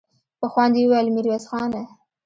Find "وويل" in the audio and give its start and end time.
0.85-1.07